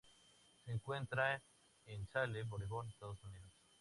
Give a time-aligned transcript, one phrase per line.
[0.65, 1.39] Se encuentran
[1.85, 3.53] en Salem, Oregón, Estados Unidos.